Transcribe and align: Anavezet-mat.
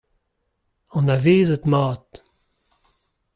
Anavezet-mat. 0.97 2.11